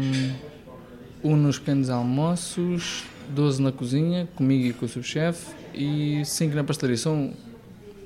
[1.22, 6.64] um nos pequenos almoços, 12 na cozinha, comigo e com o subchefe, e 5 na
[6.64, 6.96] pastelaria.
[6.96, 7.32] São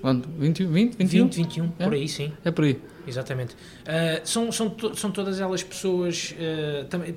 [0.03, 0.29] quanto?
[0.39, 1.25] 20, 20, 21?
[1.25, 1.85] 20, 21, É?
[1.85, 2.79] por aí sim, É por aí.
[3.07, 3.57] exatamente.
[3.87, 6.35] Ah, são, são, to- são todas elas pessoas.
[6.39, 7.15] ah, também,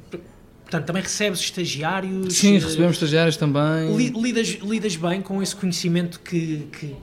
[0.75, 2.33] portanto, também recebes estagiários.
[2.35, 3.95] Sim, ah, recebemos estagiários também.
[3.95, 6.95] li- Lidas, lidas bem com esse conhecimento que, que.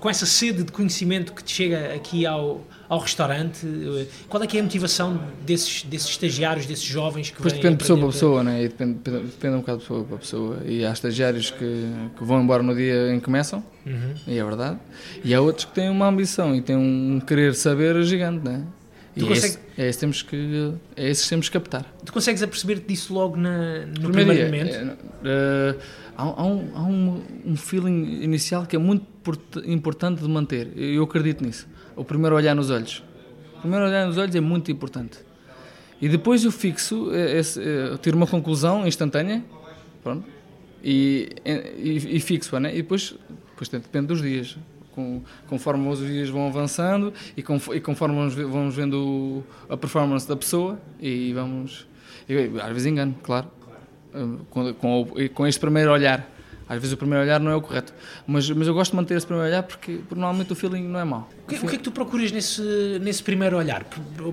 [0.00, 3.66] com essa sede de conhecimento que te chega aqui ao, ao restaurante?
[3.66, 7.74] Eh, Qual é que é a motivação desses, desses estagiários, desses jovens que vêm depende
[7.74, 8.64] de pessoa para pessoa, né?
[8.64, 10.58] E depende, depende, depende um bocado de pessoa para pessoa.
[10.66, 14.14] E há estagiários que, que vão embora no dia em que começam, Uhum.
[14.26, 14.78] e é verdade.
[15.22, 18.62] E há outros que têm uma ambição e têm um querer saber gigante, né?
[19.16, 21.84] Tu é, consegue- esse, é, esse temos que, é esses temos que captar.
[22.04, 24.98] Tu consegues aperceber-te disso logo na, no Primeiro primeiro momento?
[25.24, 25.76] é, é,
[26.16, 30.70] há, há um, há um, um feeling inicial que é muito import- importante de manter.
[30.76, 31.66] Eu acredito nisso.
[31.96, 33.02] O primeiro olhar nos olhos.
[33.56, 35.18] O primeiro olhar nos olhos é muito importante.
[36.02, 39.42] E depois eu fixo, é, esse, é, eu tiro uma conclusão instantânea,
[40.02, 40.24] pronto,
[40.82, 42.72] e, e, e fixo-a, né?
[42.74, 43.14] E depois,
[43.50, 44.56] depois depende dos dias.
[44.94, 50.28] Com, conforme os dias vão avançando e, conf- e conforme vamos, vamos vendo a performance
[50.28, 51.86] da pessoa e vamos.
[52.62, 53.48] às vezes engano, claro.
[54.50, 56.30] Com, com, com este primeiro olhar.
[56.68, 57.92] Às vezes o primeiro olhar não é o correto.
[58.26, 60.98] Mas, mas eu gosto de manter esse primeiro olhar porque, porque normalmente o feeling não
[60.98, 61.28] é mau.
[61.44, 63.84] O que, o que é que tu procuras nesse, nesse primeiro olhar?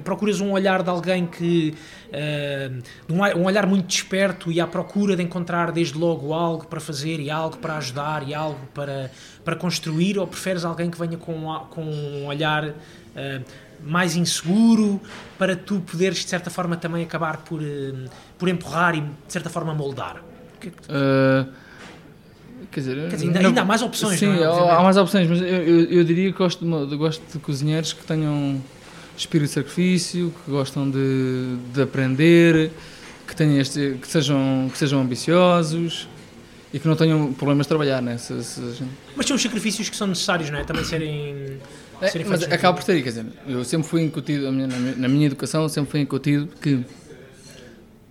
[0.04, 1.76] Procuras um olhar de alguém que.
[2.12, 2.72] eh,
[3.10, 7.30] um, olhar muito desperto e à procura de encontrar desde logo algo para fazer e
[7.30, 9.12] algo para ajudar e algo para,
[9.44, 10.18] para construir?
[10.18, 12.74] Ou preferes alguém que venha com, um com um olhar
[13.14, 13.42] eh,
[13.84, 15.02] mais inseguro
[15.38, 17.94] para tu poderes de certa forma também acabar por, eh,
[18.38, 20.22] por empurrar e de certa forma moldar?
[20.56, 21.52] O que é que tu- Uh,
[22.72, 24.44] quer dizer, Quer dizer, ainda- ainda há mais opções, Sim, não é?
[24.46, 24.80] há- Obviamente.
[24.80, 28.04] há mais opções, mas eu, eu, eu diria que gosto de, gosto de cozinheiros que
[28.06, 28.62] tenham
[29.18, 32.72] espírito de sacrifício, que gostam de, de aprender,
[33.28, 36.08] que, tenham este, que, sejam, que sejam ambiciosos
[36.74, 38.18] e que não tenham problemas de trabalhar, né?
[38.18, 38.62] Se, se
[39.16, 40.64] Mas são os sacrifícios que são necessários, não é?
[40.64, 41.58] Também serem.
[42.02, 44.52] É, serem mas feitos na acaba por ter quer dizer, eu sempre fui incutido, na,
[44.52, 46.84] minha, na minha educação, sempre fui incutido que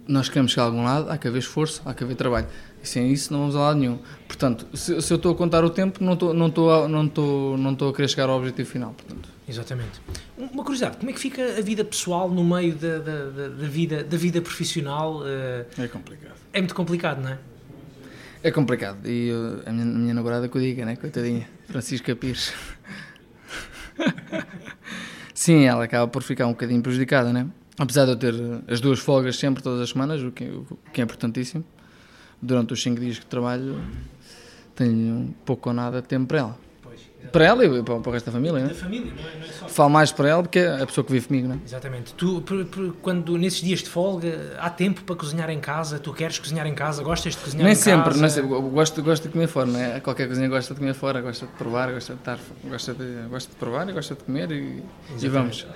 [0.09, 2.47] nós queremos chegar a algum lado, há que haver esforço, há que haver trabalho.
[2.83, 3.99] E sem isso não vamos a lado nenhum.
[4.27, 7.05] Portanto, se, se eu estou a contar o tempo, não estou, não, estou a, não,
[7.07, 8.93] estou, não estou a querer chegar ao objetivo final.
[8.95, 10.01] Portanto, Exatamente.
[10.39, 13.67] Uma curiosidade, como é que fica a vida pessoal no meio da, da, da- da
[13.67, 15.23] vida, da vida profissional?
[15.27, 16.35] Eh, é complicado.
[16.53, 17.39] É muito complicado, não é?
[18.45, 19.07] É complicado.
[19.09, 20.95] E eu- a, minha, a minha namorada que eu diga, né?
[20.97, 22.53] Coitadinha, Francisca Pires.
[25.35, 27.47] Sim, ela acaba por ficar um bocadinho prejudicada, né?
[27.81, 28.35] Apesar de eu ter
[28.69, 31.64] as duas folgas sempre, todas as semanas, o que, o que é importantíssimo.
[32.43, 33.83] Durante os 5 dias que trabalho,
[34.75, 36.59] tenho pouco ou nada de tempo para ela.
[37.33, 38.75] Para ela e para, o resto da família, né?
[38.75, 39.69] família, não é, não é só.
[39.69, 41.59] Falo mais para ela porque é a pessoa que vive comigo, né?
[41.65, 42.13] Exatamente.
[42.15, 45.99] Tu, por- por- quando nesses dias de folga, há tempo para cozinhar em casa?
[45.99, 47.03] Tu queres cozinhar em casa?
[47.03, 48.21] Gostas de cozinhar Nem em sempre, casa?
[48.21, 48.51] nem sempre.
[48.53, 50.01] Eu gosto, gosto de comer fora, né?
[50.01, 53.51] Qualquer cozinha gosta de comer fora, gosta de provar, gosta de estar, gosta de, gosta
[53.51, 54.83] de provar e gosta de comer e,
[55.23, 55.67] e vamos.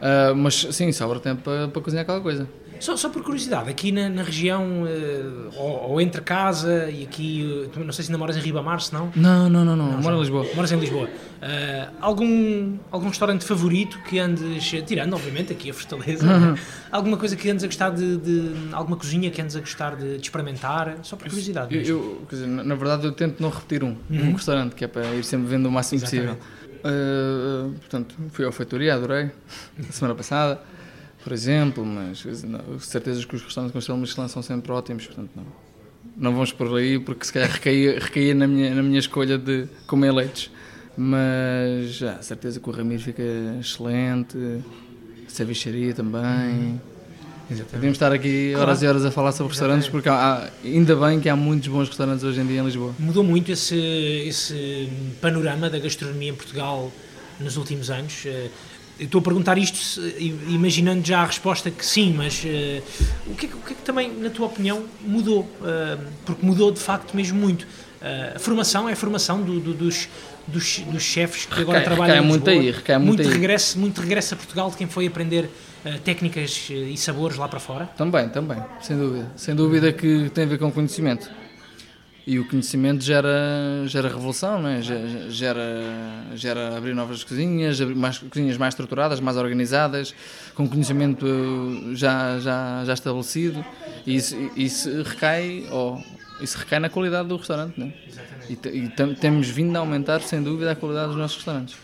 [0.00, 2.48] Ah, mas sim, sobra tempo para, para cozinhar aquela coisa.
[2.84, 5.22] Só, só por curiosidade, aqui na, na região, eh,
[5.56, 8.92] ou, ou entre casa e aqui, tu não sei se ainda moras em Ribamar, se
[8.92, 9.10] não?
[9.16, 10.02] Não, não, não, não.
[10.02, 10.46] Moro em Lisboa.
[10.54, 11.08] Moras em Lisboa.
[11.40, 16.58] Eh, algum, algum restaurante favorito que andes, tirando obviamente aqui a Fortaleza, né?
[16.92, 20.18] alguma coisa que andes a gostar de, de- alguma cozinha que andes a gostar de,
[20.18, 20.98] de experimentar?
[21.02, 21.74] Só por curiosidade.
[21.74, 24.84] Eu, eu, quer dizer, na, na verdade, eu tento não repetir um, um restaurante, que
[24.84, 26.36] é para ir sempre vendo o máximo Exatamente.
[26.36, 27.74] possível.
[27.80, 29.30] Portanto, fui ao Feitoria, adorei,
[29.78, 30.60] a semana passada,
[31.24, 35.30] por exemplo, mas não, certeza que os restaurantes com estilo Michelin são sempre ótimos, portanto,
[35.34, 35.44] não,
[36.16, 39.66] não vamos por aí, porque se calhar recaía, recaía na, minha, na minha escolha de
[39.86, 40.50] comer leites.
[40.96, 43.22] Mas já, certeza que o Ramiro fica
[43.60, 44.36] excelente,
[45.26, 46.80] a cevicharia também.
[47.70, 48.68] Podemos estar aqui Claro.
[48.68, 51.88] horas e horas a falar sobre restaurantes, porque há- ainda bem que há muitos bons
[51.88, 52.94] restaurantes hoje em dia em Lisboa.
[52.98, 54.88] Mudou muito esse, esse
[55.20, 56.90] panorama da gastronomia em Portugal
[57.40, 58.24] nos últimos anos.
[58.98, 60.00] Eu estou a perguntar isto se-
[60.48, 62.80] imaginando já a resposta que sim, mas eh,
[63.26, 65.50] o, que é, que- o que é que também, na tua opinião, mudou?
[65.64, 67.66] Eh, porque mudou de facto mesmo muito.
[68.00, 70.08] Eh, a formação é a formação do- do- dos,
[70.46, 72.66] dos, dos chefes que agora Recai- trabalham recai em muito Lisboa.
[72.66, 73.28] aí, recai muito aí.
[73.28, 75.50] regresso, muito regresso a Portugal de quem foi aprender
[76.04, 77.86] técnicas e sabores lá para fora.
[77.96, 79.26] Também, também, sem dúvida.
[79.36, 81.28] Sem dúvida que tem a ver com conhecimento.
[82.26, 83.28] E o conhecimento gera,
[83.86, 84.80] gera revolução, não é?
[84.80, 85.62] Ge- gera,
[86.34, 90.14] gera abrir novas cozinhas, abrir mais, cozinhas mais estruturadas, mais organizadas,
[90.54, 91.26] com conhecimento
[91.94, 93.62] já, já, já estabelecido.
[94.06, 96.02] E isso, isso recai, ou,
[96.40, 97.92] isso recai na qualidade do restaurante, não é?
[98.48, 101.76] E, e temos vindo a aumentar, sem dúvida, a qualidade dos nossos restaurantes.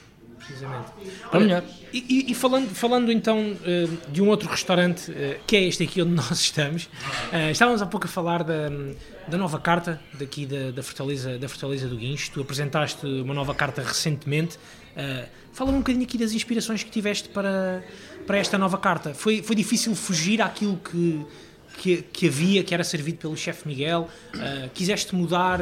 [0.51, 0.91] Precisamente.
[1.33, 1.65] Melhor.
[1.93, 6.03] E, e- falando, falando então eh, de um outro restaurante, eh, que é este aqui
[6.03, 6.89] onde nós estamos,
[7.33, 8.69] eh, estávamos há pouco a falar da,
[9.29, 12.33] da nova carta daqui da, da, Fortaleza, da Fortaleza do Guincho.
[12.33, 14.59] Tu apresentaste uma nova carta recentemente.
[15.53, 17.83] Fala-me um bocadinho aqui das inspirações que tiveste para,
[18.27, 19.15] para esta nova carta.
[19.15, 21.25] Foi, foi difícil fugir àquilo que,
[21.79, 24.09] que, que havia, que era servido pelo chefe Miguel?
[24.75, 25.61] Quiseste mudar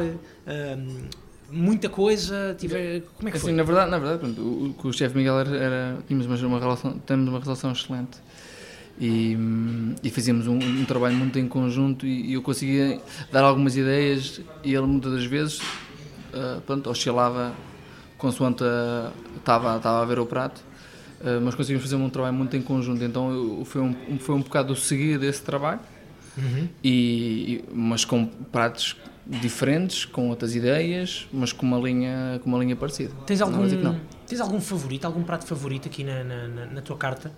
[1.51, 2.55] muita coisa?
[2.57, 3.53] Tive, como é que Assim, foi?
[3.55, 6.47] na verdade, na verdade pronto, o, o- com o chefe Miguel era, era- tínhamos uma,
[6.47, 8.17] uma relação, temos uma relação excelente
[8.99, 12.99] e, hum, e fazíamos um, um trabalho muito em conjunto e, e eu conseguia
[13.31, 15.61] dar algumas ideias e ele muitas das vezes
[16.33, 17.53] ah, pronto, oscilava
[18.17, 20.61] consoante ah, estava estava a ver o prato
[21.21, 24.41] ah, mas conseguimos fazer um trabalho muito em conjunto então eu- foi um, foi um
[24.41, 25.79] bocado o seguir desse trabalho
[26.37, 26.69] Uhum.
[26.83, 28.95] e, e- mas com pratos
[29.29, 33.13] diferentes, com outras ideias, mas com uma linha, com uma linha parecida.
[33.27, 33.77] Tens algum, que
[34.27, 37.31] tens algum favorito, algum prato favorito aqui na, na, na- tua carta?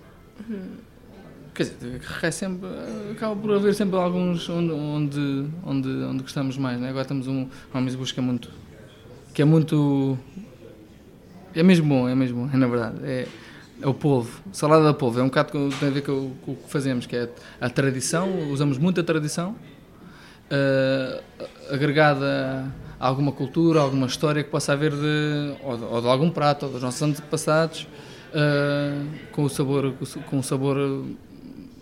[1.54, 2.70] Quer dizer, recai sempre,
[3.12, 6.80] acaba por haver sempre alguns onde, onde, onde, onde gostamos mais.
[6.80, 6.90] Né?
[6.90, 7.42] Agora temos um,
[7.74, 8.50] um amizbus que é muito,
[9.34, 10.18] que é muito,
[11.54, 12.96] é mesmo bom, é mesmo bom, é na verdade.
[13.04, 13.28] É,
[13.82, 16.56] é o polvo, salada da polvo, é um bocado com, tem a ver com, o-
[16.56, 17.28] que fazemos, que é
[17.60, 19.56] a tradição, usamos muita tradição,
[20.50, 21.22] eh,
[21.72, 22.66] agregada
[23.00, 26.66] a alguma cultura, alguma história que possa haver de, ou, de, ou de algum prato,
[26.68, 27.88] ou dos nossos antepassados,
[28.34, 29.94] eh, com o sabor,
[30.30, 31.06] com o sabor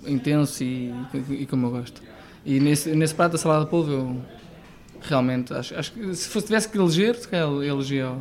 [0.07, 0.93] intenso e,
[1.29, 2.01] e como eu gosto.
[2.45, 4.21] E nesse, nesse prato da salada de polvo eu
[5.01, 8.11] realmente acho, acho que se fosse, tivesse que eleger, se calhar elegia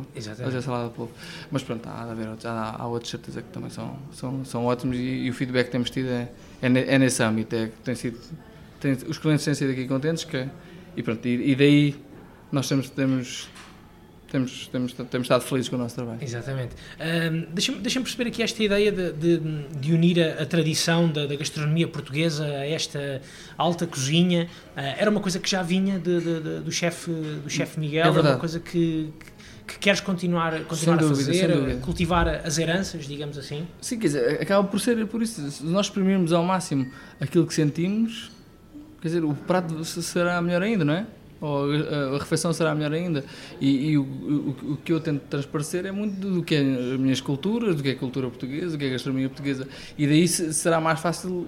[0.57, 1.11] a salada de polvo.
[1.51, 4.65] Mas pronto, há de haver outros, há, há outros certeza que também são, são, são
[4.65, 6.29] ótimos e, e o feedback que temos tido é,
[6.61, 8.17] é, é nesse âmbito, é tem sido,
[8.79, 10.45] tem- os clientes têm sido aqui contentes que,
[10.99, 11.95] e pronto, e, e daí
[12.51, 13.47] nós temos, temos,
[14.31, 16.19] temos, temos, temos estado felizes com o nosso trabalho.
[16.21, 16.75] Exatamente.
[16.99, 19.37] Ahm, Deixa-me deixa perceber aqui esta ideia de, de,
[19.79, 23.21] de unir a, a tradição da, da gastronomia portuguesa a esta
[23.57, 24.47] alta cozinha.
[24.75, 28.11] Ah, era uma coisa que já vinha de- de- do chefe do chefe Miguel, é,
[28.11, 28.33] verdade.
[28.35, 29.09] uma coisa que,
[29.65, 33.65] que, que queres continuar, continuar Sem a fazer, cultivar as heranças, digamos assim.
[33.81, 35.49] Sim, quer dizer, acaba por ser por isso.
[35.49, 38.31] Se nós exprimirmos ao máximo aquilo que sentimos,
[39.01, 41.05] quer dizer, o prato se- será melhor ainda, não é?
[41.41, 41.71] Ou
[42.15, 43.23] a, refeição será melhor ainda.
[43.61, 46.99] E, e o, o, o que eu tento transparecer é muito do que é as
[46.99, 49.67] minhas culturas, do que é cultura portuguesa, do que é gastronomia portuguesa.
[49.97, 51.47] E daí se- será mais fácil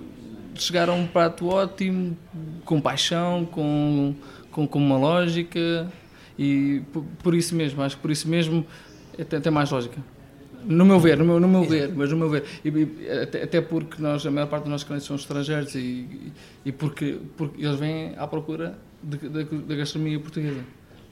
[0.56, 2.18] chegar a um prato ótimo,
[2.64, 4.16] com paixão, com,
[4.50, 5.92] com, com uma lógica.
[6.40, 8.66] E por, por isso mesmo, acho que por isso mesmo
[9.18, 10.02] é, tem, tem mais lógica.
[10.66, 12.44] No meu ver, no meu, no meu ver, mas no meu ver.
[12.64, 16.32] E, e, até, até porque nós, a maior parte dos nossos clientes são estrangeiros e,
[16.66, 20.62] e porque, porque eles vêm à procura da gastronomia portuguesa.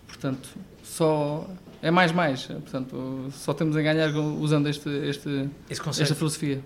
[0.08, 0.50] Portanto,
[0.84, 1.48] só
[1.82, 2.46] é mais mais.
[2.46, 6.62] Portanto, só temos a ganhar usando este, este, esta filosofia.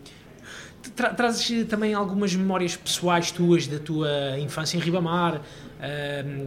[0.96, 5.41] Tra trazes eh, também algumas memórias pessoais tuas da tua infância em Ribamar,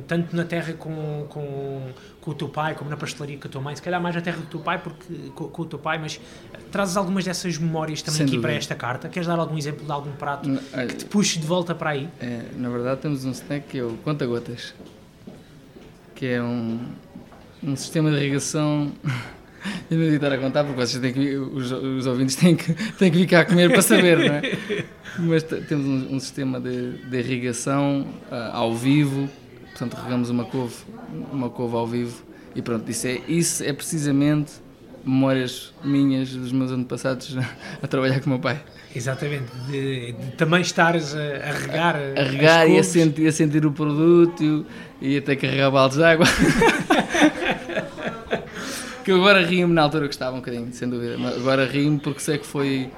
[0.06, 1.82] tanto na terra com, com,
[2.20, 4.20] com o teu pai como na pastelaria com a tua mãe, se calhar mais na
[4.22, 6.18] terra do teu pai porque, com, com o teu pai, mas
[6.54, 8.48] eh, trazes algumas dessas memórias também Sem aqui dúvida.
[8.48, 9.08] para esta carta.
[9.08, 12.08] Queres dar algum exemplo de algum prato N- que te puxe de volta para aí?
[12.20, 14.74] É, na verdade, temos um snack que é o Conta-Gotas,
[16.14, 16.80] que é um,
[17.62, 18.92] um sistema de irrigação.
[19.90, 23.10] Eu não estar a contar porque vocês têm que, os, os ouvintes têm que, têm
[23.10, 24.84] que ficar a comer para saber, não é?
[25.18, 29.28] Mas temos um, um sistema de, de irrigação ah, ao vivo,
[29.70, 30.74] portanto, regamos uma couve,
[31.32, 32.22] uma couve ao vivo
[32.54, 34.52] e pronto, isso é, isso é precisamente
[35.04, 37.36] memórias minhas dos meus antepassados
[37.82, 38.60] a trabalhar com o meu pai.
[38.94, 43.32] Exatamente, de, de também estares a, a regar, a regar as e a sentir, a
[43.32, 44.66] sentir o produto
[45.00, 46.26] e até carregar baldes de água.
[49.06, 51.16] Que eu agora rio-me na altura gostava um bocadinho, sem dúvida.
[51.16, 52.90] Mas agora rio-me porque sei que foi,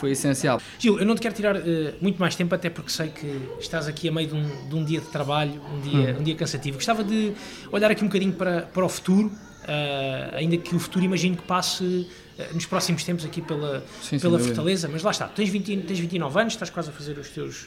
[0.00, 0.58] foi essencial.
[0.78, 1.60] Gil, eu não te quero tirar uh,
[2.00, 4.82] muito mais tempo, até porque sei que estás aqui a meio de um, de um
[4.82, 6.20] dia de trabalho, um dia, hum.
[6.20, 6.78] um dia cansativo.
[6.78, 7.34] Gostava de
[7.70, 11.42] olhar aqui um bocadinho para, para o futuro, uh, ainda que o futuro imagino que
[11.42, 15.76] passe uh, nos próximos tempos aqui pela, Sim, pela Fortaleza, mas lá está, tens, 20,
[15.82, 17.66] tens 29 anos, estás quase a fazer os teus,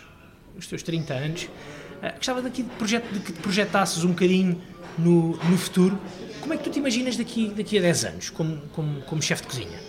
[0.58, 1.48] os teus 30 anos.
[2.16, 4.60] gostava daqui de, projet, de que te projetasses um bocadinho
[4.98, 5.96] no, no futuro.
[6.48, 9.42] Como é que tu te imaginas daqui, daqui a 10 anos, como, como, como chefe
[9.42, 9.80] de cozinha?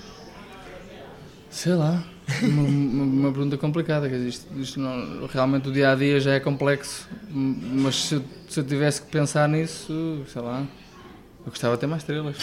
[1.49, 2.05] Sei lá,
[2.42, 7.09] uma, uma, pergunta complicada, isto, isto não, realmente o dia a dia já é complexo,
[7.31, 10.66] mas se eu, se eu tivesse que pensar nisso, sei lá,
[11.47, 12.37] eu gostava de ter mais estrelas.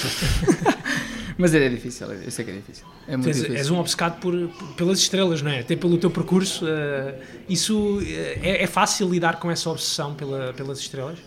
[1.38, 2.86] mas é, é difícil, eu sei que é difícil.
[3.10, 3.58] É muito és, difícil.
[3.58, 5.60] és um obcecado por, por, pelas estrelas, não é?
[5.60, 6.64] Até pelo teu percurso.
[6.64, 8.00] Uh, isso
[8.42, 11.20] é, é, fácil lidar com essa obsessão pela, pelas estrelas?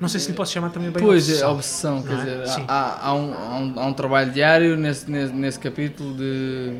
[0.00, 1.48] Não sei se lhe posso chamar também bem Pois, obsessão.
[1.48, 2.42] é obsessão, quer é?
[2.42, 6.74] dizer, há, há, um, há, um, há, um, trabalho diário nesse, nesse, nesse capítulo de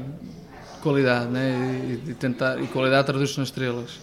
[0.83, 1.99] qualidade, né?
[2.07, 3.99] E, tentar, e qualidade traduz-se nas estrelas.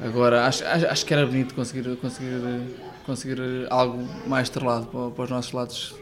[0.00, 2.40] Agora, acho, acho, que era bonito conseguir, conseguir,
[3.04, 5.94] conseguir algo mais estrelado para, para os nossos lados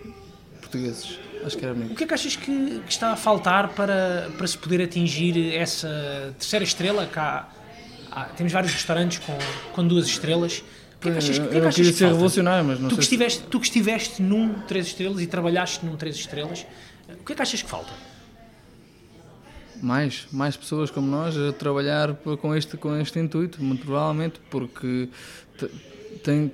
[0.61, 1.19] portugueses.
[1.45, 1.93] Acho que era bonito.
[1.93, 5.55] O que é que achas que, que, está a faltar para, para se poder atingir
[5.55, 7.07] essa terceira estrela?
[7.07, 7.49] Cá,
[8.37, 9.39] temos vários restaurantes com,
[9.73, 10.63] com duas estrelas
[11.07, 12.97] que é que achas, que, que, é que achas que ser revolucionário, mas não tu
[12.97, 16.67] que, estiveste, tu que estiveste num 3 estrelas e trabalhaste num 3 estrelas,
[17.09, 17.93] o que é que achas que falta?
[19.83, 25.09] Mais, mais pessoas como nós a trabalhar com este, com este intuito, muito provavelmente, porque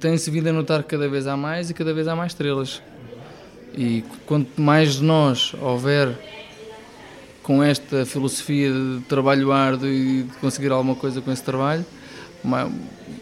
[0.01, 2.33] tem-se tem vindo a notar que cada vez há mais e cada vez há mais
[2.33, 2.83] estrelas.
[3.75, 6.15] E quanto mais de nós houver
[7.43, 11.85] com esta filosofia de trabalho árduo e de conseguir alguma coisa com esse trabalho,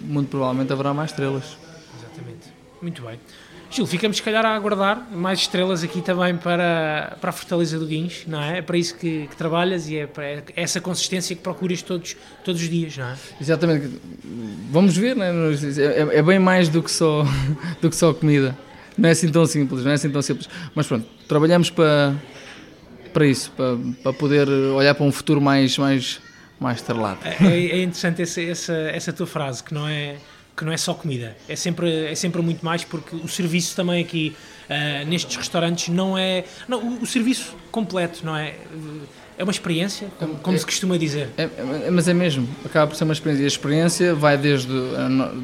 [0.01, 1.57] muito provavelmente haverá mais estrelas.
[1.99, 2.53] Exatamente.
[2.81, 3.19] Muito bem.
[3.71, 7.87] Gil, ficamos se calhar a aguardar mais estrelas aqui também para, para a Fortaleza do
[7.87, 8.59] Guins, não é?
[8.59, 12.61] É para isso que, que trabalhas e é para essa consistência que procuras todos, todos
[12.61, 13.17] os dias, não é?
[13.41, 13.89] Exatamente.
[14.73, 15.31] Vamos ver, não é?
[15.33, 17.25] É, é bem mais do que, só,
[17.81, 18.59] do que só comida.
[18.99, 20.49] Não é assim tão simples, não é assim tão simples.
[20.75, 22.17] Mas pronto, trabalhamos para,
[23.13, 26.21] para isso, para, para poder olhar para um futuro mais, mais,
[26.61, 27.19] mais estrelado.
[27.25, 30.17] É, é, é interessante essa, essa, essa tua frase, que não é
[30.61, 34.03] que não é só comida, é sempre, é sempre muito mais porque o serviço também
[34.03, 34.37] aqui
[34.69, 36.45] uh, nestes restaurantes não é.
[36.69, 38.57] Não, o, o, serviço completo, não é?
[39.39, 41.31] É uma experiência, como, como é, se costuma dizer.
[41.39, 43.43] É, é, mas é mesmo, acaba por ser uma experiência.
[43.43, 44.71] E a experiência vai desde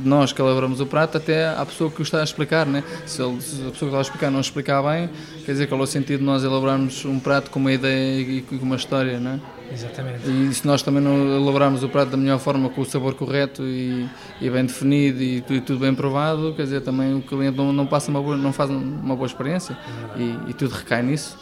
[0.04, 2.66] nós que elaboramos o prato até à pessoa que o está a explicar.
[2.66, 2.84] Né?
[3.06, 5.08] Se, ele, se a pessoa que está a explicar não explicar bem,
[5.46, 8.42] quer dizer qual é o sentido de nós elaborarmos um prato com uma ideia e
[8.42, 9.18] com uma história.
[9.18, 9.40] Né?
[9.72, 10.28] Exatamente.
[10.28, 13.62] E se nós também não elaborarmos o prato da melhor forma, com o sabor correto
[13.62, 14.08] e,
[14.40, 17.72] e bem definido e tudo, e tudo, bem provado, quer dizer, também o cliente não,
[17.72, 19.76] não passa uma boa, não faz uma boa experiência
[20.16, 21.36] é e, e, tudo recai nisso.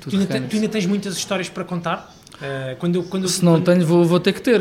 [0.00, 2.12] Tu ainda, tu ainda, tens muitas histórias para contar?
[2.34, 3.64] Uh, quando eu, quando se não quando...
[3.64, 4.60] tenho, vou, vou ter que ter.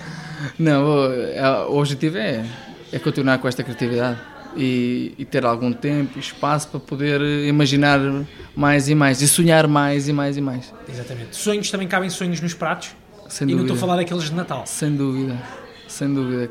[0.58, 2.46] não, vou, é, o objetivo é,
[2.90, 8.00] é continuar com esta criatividade e, e, ter algum tempo e espaço para poder imaginar
[8.54, 10.72] mais e mais e sonhar mais e mais e mais.
[10.88, 11.36] Exatamente.
[11.36, 12.90] Sonhos também cabem sonhos nos pratos?
[13.28, 13.56] Sem e dúvida.
[13.56, 14.64] não estou a falar daqueles de Natal.
[14.66, 15.40] Sem dúvida,
[15.86, 16.50] sem dúvida.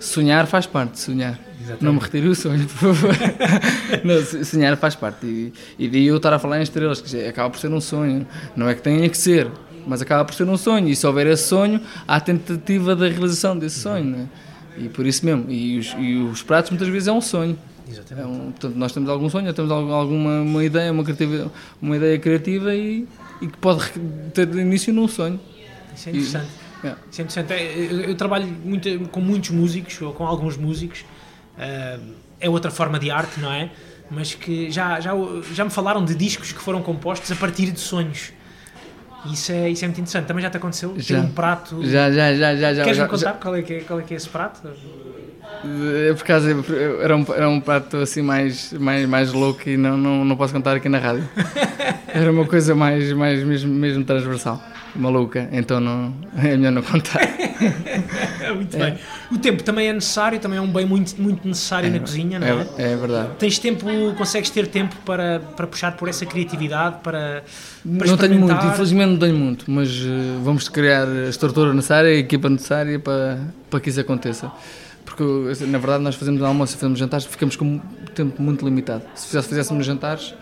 [0.00, 1.38] Sonhar faz parte sonhar.
[1.60, 1.84] Exatamente.
[1.84, 3.14] Não me retire o sonho, por favor.
[4.04, 5.26] não, sonhar faz parte.
[5.26, 8.26] E, e eu estar a falar em estrelas, que acaba por ser um sonho.
[8.56, 9.50] Não é que tenha que ser,
[9.86, 10.88] mas acaba por ser um sonho.
[10.88, 14.04] E se houver esse sonho, há a tentativa da realização desse sonho.
[14.04, 14.26] Não é?
[14.80, 15.50] E por isso mesmo.
[15.50, 17.58] E os, e os pratos muitas vezes é um sonho.
[17.88, 18.24] Exatamente.
[18.24, 22.18] É um, portanto, nós temos algum sonho, temos alguma uma ideia, uma, criativa, uma ideia
[22.18, 23.06] criativa e,
[23.40, 23.90] e que pode
[24.34, 25.40] ter início num sonho.
[25.94, 26.50] Isso é interessante.
[26.84, 26.94] E, é.
[27.10, 27.52] Isso é interessante.
[27.52, 31.00] É, eu, eu, trabalho muito, com muitos músicos, ou com alguns músicos.
[31.56, 33.70] Uh, é outra forma de arte, não é?
[34.10, 35.12] Mas que já, já,
[35.52, 38.32] já me falaram de discos que foram compostos a partir de sonhos.
[39.26, 40.26] Isso é, isso é muito interessante.
[40.26, 40.94] Também já te aconteceu?
[40.96, 41.20] Já.
[41.20, 41.84] Ter um prato.
[41.84, 42.56] Já, já, já.
[42.56, 43.32] já, já Queres-me contar já.
[43.32, 44.60] Qual, é que é, qual é que é esse prato?
[46.16, 46.50] Por causa.
[47.02, 50.52] Era um, era um prato assim mais, mais, mais louco e não, não, não posso
[50.52, 51.28] contar aqui na rádio.
[52.08, 54.62] Era uma coisa mais, mais mesmo, mesmo transversal
[54.98, 57.20] maluca, então não, é melhor não contar.
[58.54, 58.78] muito é.
[58.78, 58.98] bem.
[59.30, 62.38] O tempo também é necessário, também é um bem muito, muito necessário é, na cozinha,
[62.38, 62.66] não é?
[62.76, 63.30] É, é verdade.
[63.38, 63.86] Tens tempo,
[64.16, 67.42] consegues ter tempo para, para puxar por essa criatividade, para,
[67.98, 72.10] para Não tenho muito, infelizmente não tenho muito, mas uh, vamos criar a estrutura necessária,
[72.10, 73.38] a equipa necessária para,
[73.70, 74.50] para que isso aconteça.
[75.04, 75.24] Porque,
[75.66, 77.80] na verdade, nós fazemos almoço e fazemos jantares, ficamos com um
[78.14, 79.02] tempo muito limitado.
[79.14, 80.34] Se fizéssemos jantares,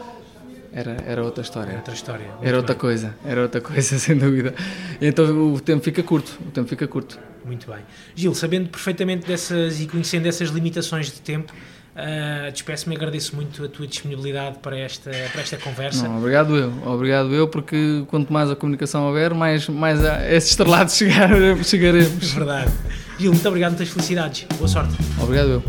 [0.77, 1.70] era, era outra história.
[1.70, 2.27] Era outra história.
[2.43, 2.81] Era outra bem.
[2.81, 4.55] coisa, era outra coisa, sem dúvida.
[5.01, 7.18] Então o tempo fica curto, o tempo fica curto.
[7.45, 7.79] Muito bem.
[8.14, 11.53] Gil, sabendo perfeitamente dessas e conhecendo essas limitações de tempo,
[11.97, 16.07] Uh, Despeço-me e agradeço muito a tua disponibilidade para esta, para esta conversa.
[16.07, 20.51] Não, obrigado eu, obrigado eu, porque quanto mais a comunicação houver, mais, mais a esses
[20.51, 21.31] estrelados chegar,
[21.64, 22.33] chegaremos.
[22.35, 22.70] Verdade.
[23.18, 24.47] Gil, muito obrigado, muitas felicidades.
[24.59, 24.95] Boa sorte.
[25.22, 25.62] Obrigado eu.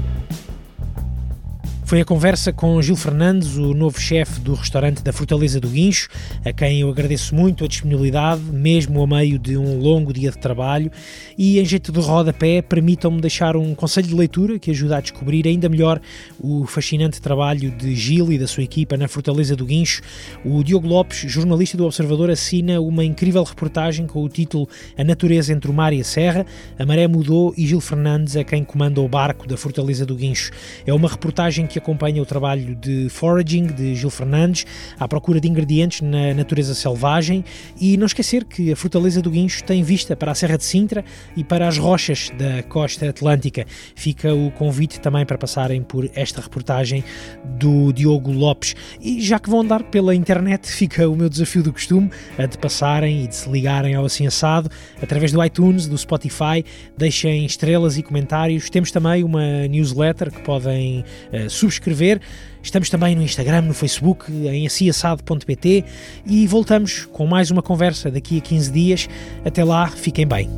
[1.88, 6.10] Foi a conversa com Gil Fernandes, o novo chefe do restaurante da Fortaleza do Guincho,
[6.44, 10.38] a quem eu agradeço muito a disponibilidade, mesmo a meio de um longo dia de
[10.38, 10.92] trabalho.
[11.38, 15.48] E em jeito de rodapé, permitam-me deixar um conselho de leitura que ajuda a descobrir
[15.48, 16.02] ainda melhor
[16.38, 20.02] o fascinante trabalho de Gil e da sua equipa na Fortaleza do Guincho.
[20.44, 24.68] O Diogo Lopes, jornalista do Observador, assina uma incrível reportagem com o título
[24.98, 26.46] A Natureza entre o Mar e a Serra.
[26.78, 30.52] A maré mudou e Gil Fernandes é quem comanda o barco da Fortaleza do Guincho.
[30.86, 34.66] É uma reportagem que que acompanha o trabalho de foraging de Gil Fernandes,
[35.00, 37.44] à procura de ingredientes na natureza selvagem
[37.80, 41.06] e não esquecer que a Fortaleza do Guincho tem vista para a Serra de Sintra
[41.36, 43.66] e para as rochas da costa atlântica.
[43.96, 47.04] Fica o convite também para passarem por esta reportagem
[47.46, 48.76] do Diogo Lopes.
[49.00, 52.58] E já que vão andar pela internet, fica o meu desafio do costume, a de
[52.58, 54.70] passarem e de se ligarem ao Assim Assado
[55.02, 56.64] através do iTunes, do Spotify,
[56.98, 58.70] deixem estrelas e comentários.
[58.70, 62.20] Temos também uma newsletter que podem uh, subscrever.
[62.62, 65.84] Estamos também no Instagram, no Facebook, em aciassado.pt
[66.26, 69.10] e voltamos com mais uma conversa daqui a 15 dias.
[69.46, 70.50] Até lá, fiquem bem.